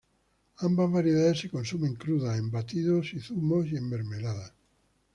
[0.57, 4.51] Ambas variedades se consumen crudas, en batidos y zumos, y en mermeladas.